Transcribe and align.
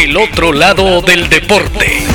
El 0.00 0.16
otro 0.16 0.52
lado 0.52 1.02
del 1.02 1.28
deporte. 1.28 2.06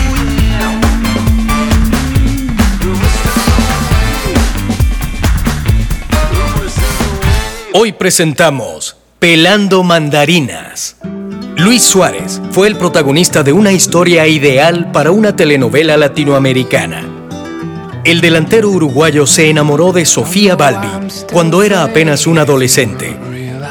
Hoy 7.74 7.92
presentamos 7.92 8.96
Pelando 9.20 9.84
Mandarinas. 9.84 10.96
Luis 11.58 11.84
Suárez 11.84 12.42
fue 12.52 12.70
el 12.70 12.78
protagonista 12.78 13.44
de 13.44 13.52
una 13.52 13.74
historia 13.74 14.28
ideal 14.28 14.90
para 14.94 15.12
una 15.12 15.36
telenovela 15.36 15.98
latinoamericana. 15.98 17.04
El 18.06 18.22
delantero 18.22 18.70
uruguayo 18.70 19.28
se 19.28 19.50
enamoró 19.50 19.92
de 19.92 20.06
Sofía 20.06 20.56
Balbi 20.56 20.88
cuando 21.34 21.62
era 21.64 21.84
apenas 21.84 22.28
un 22.28 22.38
adolescente 22.38 23.18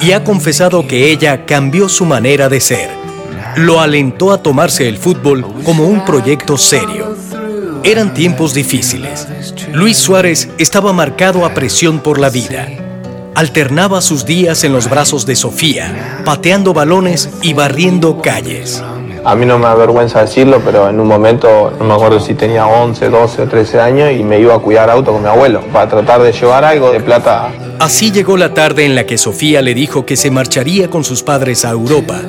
y 0.02 0.12
ha 0.12 0.22
confesado 0.22 0.86
que 0.86 1.10
ella 1.10 1.46
cambió 1.46 1.88
su 1.88 2.04
manera 2.04 2.50
de 2.50 2.60
ser. 2.60 3.01
Lo 3.56 3.80
alentó 3.80 4.32
a 4.32 4.42
tomarse 4.42 4.88
el 4.88 4.98
fútbol 4.98 5.46
como 5.64 5.86
un 5.86 6.04
proyecto 6.04 6.56
serio. 6.56 7.16
Eran 7.84 8.14
tiempos 8.14 8.54
difíciles. 8.54 9.28
Luis 9.72 9.96
Suárez 9.96 10.48
estaba 10.58 10.92
marcado 10.92 11.44
a 11.44 11.52
presión 11.52 12.00
por 12.00 12.18
la 12.18 12.30
vida 12.30 12.68
alternaba 13.34 14.00
sus 14.00 14.26
días 14.26 14.62
en 14.64 14.72
los 14.72 14.88
brazos 14.88 15.24
de 15.26 15.36
Sofía, 15.36 16.20
pateando 16.24 16.74
balones 16.74 17.30
y 17.40 17.54
barriendo 17.54 18.20
calles. 18.20 18.82
A 19.24 19.34
mí 19.34 19.46
no 19.46 19.58
me 19.58 19.66
avergüenza 19.66 20.20
decirlo, 20.20 20.60
pero 20.64 20.88
en 20.88 20.98
un 20.98 21.06
momento, 21.06 21.72
no 21.78 21.84
me 21.84 21.94
acuerdo 21.94 22.18
si 22.20 22.34
tenía 22.34 22.66
11, 22.66 23.08
12 23.08 23.42
o 23.42 23.48
13 23.48 23.80
años, 23.80 24.12
y 24.12 24.24
me 24.24 24.38
iba 24.38 24.54
a 24.54 24.58
cuidar 24.58 24.90
auto 24.90 25.12
con 25.12 25.22
mi 25.22 25.28
abuelo 25.28 25.62
para 25.72 25.88
tratar 25.88 26.22
de 26.22 26.32
llevar 26.32 26.64
algo 26.64 26.90
de 26.90 27.00
plata. 27.00 27.50
Así 27.78 28.10
llegó 28.10 28.36
la 28.36 28.52
tarde 28.52 28.84
en 28.84 28.94
la 28.94 29.06
que 29.06 29.18
Sofía 29.18 29.62
le 29.62 29.74
dijo 29.74 30.04
que 30.04 30.16
se 30.16 30.30
marcharía 30.30 30.90
con 30.90 31.04
sus 31.04 31.22
padres 31.22 31.64
a 31.64 31.70
Europa 31.70 32.20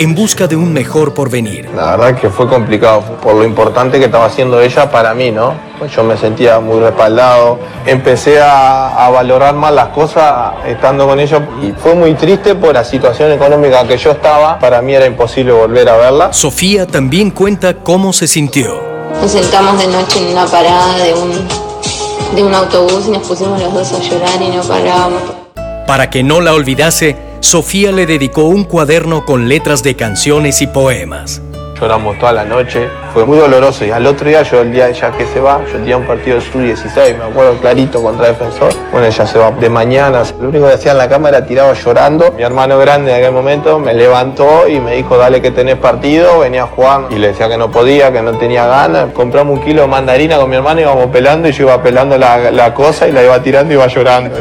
en 0.00 0.14
busca 0.14 0.46
de 0.46 0.56
un 0.56 0.72
mejor 0.72 1.12
porvenir. 1.12 1.68
La 1.76 1.94
verdad 1.94 2.18
que 2.18 2.30
fue 2.30 2.48
complicado 2.48 3.02
por 3.22 3.34
lo 3.34 3.44
importante 3.44 3.98
que 3.98 4.06
estaba 4.06 4.24
haciendo 4.24 4.58
ella 4.58 4.90
para 4.90 5.12
mí, 5.12 5.30
¿no? 5.30 5.52
Yo 5.94 6.02
me 6.02 6.16
sentía 6.16 6.58
muy 6.58 6.80
respaldado, 6.80 7.58
empecé 7.84 8.40
a, 8.40 9.04
a, 9.04 9.10
valorar 9.10 9.54
más 9.54 9.74
las 9.74 9.88
cosas 9.88 10.54
estando 10.66 11.06
con 11.06 11.20
ella 11.20 11.46
y 11.62 11.72
fue 11.72 11.94
muy 11.94 12.14
triste 12.14 12.54
por 12.54 12.72
la 12.72 12.82
situación 12.82 13.30
económica 13.30 13.86
que 13.86 13.98
yo 13.98 14.12
estaba, 14.12 14.58
para 14.58 14.80
mí 14.80 14.94
era 14.94 15.04
imposible 15.04 15.52
volver 15.52 15.90
a 15.90 15.98
verla. 15.98 16.32
Sofía 16.32 16.86
también 16.86 17.30
cuenta 17.30 17.74
cómo 17.74 18.14
se 18.14 18.26
sintió. 18.26 18.80
Nos 19.20 19.30
sentamos 19.30 19.78
de 19.78 19.86
noche 19.88 20.18
en 20.18 20.32
una 20.32 20.46
parada 20.46 20.96
de 20.96 21.12
un, 21.12 21.30
de 22.36 22.42
un 22.42 22.54
autobús 22.54 23.04
y 23.06 23.10
nos 23.10 23.28
pusimos 23.28 23.60
los 23.60 23.74
dos 23.74 23.92
a 23.92 23.98
llorar 23.98 24.40
y 24.40 24.48
no 24.48 24.62
parábamos. 24.62 25.22
Para 25.86 26.08
que 26.08 26.22
no 26.22 26.40
la 26.40 26.54
olvidase, 26.54 27.29
Sofía 27.40 27.90
le 27.90 28.06
dedicó 28.06 28.44
un 28.44 28.64
cuaderno 28.64 29.24
con 29.24 29.48
letras 29.48 29.82
de 29.82 29.96
canciones 29.96 30.62
y 30.62 30.66
poemas. 30.66 31.42
Lloramos 31.80 32.18
toda 32.18 32.32
la 32.32 32.44
noche, 32.44 32.88
fue 33.14 33.24
muy 33.24 33.38
doloroso 33.38 33.86
y 33.86 33.90
al 33.90 34.04
otro 34.06 34.28
día, 34.28 34.42
yo 34.42 34.60
el 34.60 34.70
día 34.70 34.90
ya 34.90 35.10
que 35.12 35.24
se 35.24 35.40
va, 35.40 35.62
yo 35.64 35.78
tenía 35.78 35.96
un 35.96 36.06
partido 36.06 36.36
de 36.36 36.42
sub-16, 36.42 37.16
me 37.16 37.24
acuerdo 37.24 37.58
clarito 37.58 38.02
contra 38.02 38.28
Defensor, 38.28 38.70
bueno, 38.92 39.06
ella 39.06 39.26
se 39.26 39.38
va 39.38 39.50
de 39.50 39.70
mañana, 39.70 40.22
lo 40.40 40.50
único 40.50 40.66
que 40.66 40.74
hacía 40.74 40.92
en 40.92 40.98
la 40.98 41.08
cama 41.08 41.30
era 41.30 41.46
tirado 41.46 41.72
llorando, 41.72 42.32
mi 42.32 42.42
hermano 42.42 42.76
grande 42.78 43.12
en 43.12 43.16
aquel 43.16 43.32
momento 43.32 43.78
me 43.78 43.94
levantó 43.94 44.68
y 44.68 44.78
me 44.78 44.96
dijo, 44.96 45.16
dale 45.16 45.40
que 45.40 45.52
tenés 45.52 45.76
partido, 45.76 46.40
venía 46.40 46.64
a 46.64 46.66
jugar 46.66 47.06
y 47.08 47.14
le 47.14 47.28
decía 47.28 47.48
que 47.48 47.56
no 47.56 47.70
podía, 47.70 48.12
que 48.12 48.20
no 48.20 48.36
tenía 48.36 48.66
ganas, 48.66 49.12
compramos 49.14 49.58
un 49.58 49.64
kilo 49.64 49.80
de 49.80 49.88
mandarina 49.88 50.36
con 50.36 50.50
mi 50.50 50.56
hermano, 50.56 50.82
íbamos 50.82 51.06
pelando 51.06 51.48
y 51.48 51.52
yo 51.52 51.64
iba 51.64 51.82
pelando 51.82 52.18
la, 52.18 52.50
la 52.50 52.74
cosa 52.74 53.08
y 53.08 53.12
la 53.12 53.24
iba 53.24 53.42
tirando 53.42 53.72
y 53.72 53.76
iba 53.76 53.86
llorando. 53.86 54.36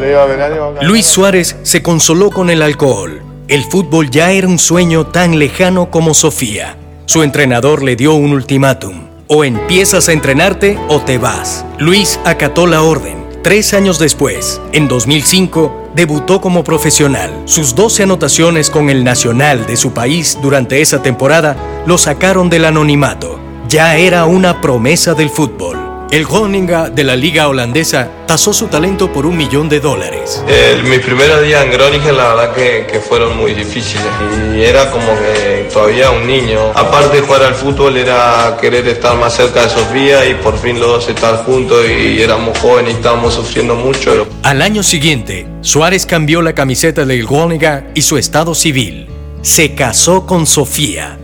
Luis 0.81 1.05
Suárez 1.05 1.55
se 1.63 1.81
consoló 1.81 2.31
con 2.31 2.49
el 2.49 2.61
alcohol. 2.61 3.21
El 3.47 3.63
fútbol 3.63 4.09
ya 4.09 4.31
era 4.31 4.47
un 4.47 4.59
sueño 4.59 5.07
tan 5.07 5.39
lejano 5.39 5.89
como 5.89 6.13
Sofía. 6.13 6.75
Su 7.09 7.23
entrenador 7.23 7.81
le 7.81 7.95
dio 7.95 8.13
un 8.13 8.33
ultimátum. 8.33 9.07
O 9.25 9.43
empiezas 9.43 10.07
a 10.07 10.11
entrenarte 10.11 10.77
o 10.89 11.01
te 11.01 11.17
vas. 11.17 11.65
Luis 11.79 12.19
acató 12.23 12.67
la 12.67 12.83
orden. 12.83 13.25
Tres 13.41 13.73
años 13.73 13.97
después, 13.97 14.61
en 14.73 14.87
2005, 14.87 15.89
debutó 15.95 16.39
como 16.39 16.63
profesional. 16.63 17.31
Sus 17.45 17.73
12 17.73 18.03
anotaciones 18.03 18.69
con 18.69 18.91
el 18.91 19.03
Nacional 19.03 19.65
de 19.65 19.75
su 19.75 19.91
país 19.91 20.37
durante 20.39 20.81
esa 20.81 21.01
temporada 21.01 21.57
lo 21.87 21.97
sacaron 21.97 22.47
del 22.47 22.65
anonimato. 22.65 23.39
Ya 23.67 23.97
era 23.97 24.27
una 24.27 24.61
promesa 24.61 25.15
del 25.15 25.31
fútbol. 25.31 25.88
El 26.11 26.25
Groningen 26.25 26.95
de 26.95 27.03
la 27.03 27.15
liga 27.15 27.47
holandesa 27.47 28.09
tasó 28.25 28.51
su 28.51 28.65
talento 28.65 29.13
por 29.13 29.27
un 29.27 29.37
millón 29.37 29.69
de 29.69 29.79
dólares. 29.79 30.43
Eh, 30.47 30.81
mis 30.83 31.01
primeros 31.01 31.43
días 31.43 31.63
en 31.63 31.71
Groningen 31.71 32.17
la 32.17 32.33
verdad 32.33 32.55
que, 32.55 32.87
que, 32.91 32.99
fueron 32.99 33.37
muy 33.37 33.53
difíciles 33.53 34.07
y 34.55 34.59
era 34.59 34.89
como 34.89 35.05
que 35.05 35.69
todavía 35.71 36.09
un 36.09 36.25
niño. 36.25 36.71
Aparte 36.73 37.17
de 37.17 37.21
jugar 37.21 37.43
al 37.43 37.53
fútbol 37.53 37.95
era 37.95 38.57
querer 38.59 38.87
estar 38.87 39.15
más 39.19 39.35
cerca 39.35 39.61
de 39.61 39.69
Sofía 39.69 40.27
y 40.27 40.33
por 40.33 40.57
fin 40.57 40.79
los 40.79 40.87
dos 40.89 41.09
estar 41.09 41.45
juntos 41.45 41.85
y 41.87 42.19
éramos 42.19 42.57
jóvenes 42.57 42.93
y 42.93 42.95
estábamos 42.95 43.35
sufriendo 43.35 43.75
mucho. 43.75 44.27
Al 44.41 44.63
año 44.63 44.81
siguiente, 44.81 45.45
Suárez 45.61 46.07
cambió 46.07 46.41
la 46.41 46.55
camiseta 46.55 47.05
del 47.05 47.27
Groningen 47.27 47.91
y 47.93 48.01
su 48.01 48.17
estado 48.17 48.55
civil. 48.55 49.07
Se 49.43 49.75
casó 49.75 50.25
con 50.25 50.47
Sofía 50.47 51.18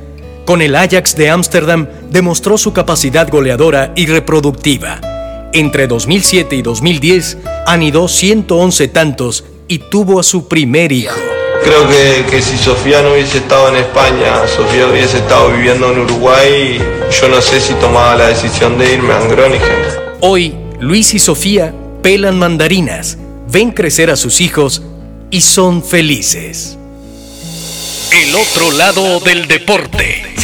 con 0.45 0.61
el 0.61 0.75
Ajax 0.75 1.15
de 1.15 1.29
Ámsterdam 1.29 1.87
demostró 2.09 2.57
su 2.57 2.71
capacidad 2.71 3.29
goleadora 3.29 3.91
y 3.95 4.05
reproductiva. 4.05 5.01
Entre 5.53 5.87
2007 5.87 6.55
y 6.55 6.61
2010 6.61 7.37
anidó 7.65 8.07
111 8.07 8.87
tantos 8.89 9.45
y 9.67 9.79
tuvo 9.79 10.19
a 10.19 10.23
su 10.23 10.47
primer 10.47 10.91
hijo. 10.91 11.15
Creo 11.63 11.87
que, 11.87 12.25
que, 12.29 12.41
si 12.41 12.57
Sofía 12.57 13.01
no 13.01 13.13
hubiese 13.13 13.39
estado 13.39 13.69
en 13.69 13.77
España, 13.77 14.45
Sofía 14.47 14.87
hubiese 14.87 15.17
estado 15.17 15.51
viviendo 15.51 15.91
en 15.91 15.99
Uruguay, 16.01 16.79
yo 17.19 17.29
no 17.29 17.41
sé 17.41 17.59
si 17.59 17.73
tomaba 17.75 18.15
la 18.15 18.27
decisión 18.27 18.77
de 18.77 18.93
irme 18.93 19.13
a 19.13 19.19
Groningen. 19.21 19.73
Hoy, 20.21 20.53
Luis 20.79 21.13
y 21.15 21.19
Sofía 21.19 21.73
pelan 22.03 22.37
mandarinas, 22.37 23.17
ven 23.49 23.71
crecer 23.71 24.11
a 24.11 24.15
sus 24.15 24.41
hijos 24.41 24.83
y 25.31 25.41
son 25.41 25.83
felices. 25.83 26.77
El 28.11 28.35
otro 28.35 28.71
lado 28.71 29.19
del 29.21 29.47
deporte. 29.47 30.24